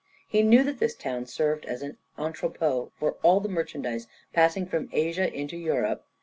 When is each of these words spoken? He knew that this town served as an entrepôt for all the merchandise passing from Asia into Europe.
He 0.27 0.41
knew 0.41 0.63
that 0.63 0.79
this 0.79 0.95
town 0.95 1.27
served 1.27 1.63
as 1.65 1.83
an 1.83 1.99
entrepôt 2.17 2.91
for 2.95 3.17
all 3.21 3.39
the 3.39 3.47
merchandise 3.47 4.07
passing 4.33 4.65
from 4.65 4.89
Asia 4.91 5.31
into 5.31 5.57
Europe. 5.57 6.07